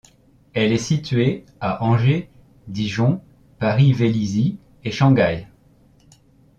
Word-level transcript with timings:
Elle 0.55 0.71
est 0.73 0.79
située 0.79 1.45
à 1.59 1.83
Angers, 1.85 2.27
Dijon, 2.67 3.21
Paris-Vélizy 3.59 4.57
et 4.83 4.89
Shanghai. 4.89 5.45